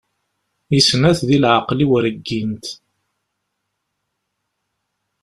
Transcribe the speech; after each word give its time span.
I 0.77 0.79
snat 0.87 1.19
di 1.27 1.37
leɛqeli-iw 1.43 1.93
reggint. 2.03 2.65